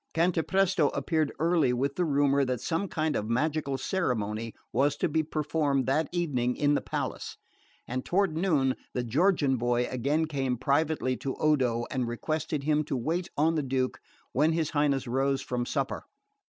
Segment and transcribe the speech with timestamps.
[0.15, 5.21] Cantapresto appeared early with the rumour that some kind of magical ceremony was to be
[5.21, 7.37] performed that evening in the palace;
[7.87, 12.97] and toward noon the Georgian boy again came privately to Odo and requested him to
[12.97, 14.01] wait on the Duke
[14.31, 16.05] when his Highness rose from supper.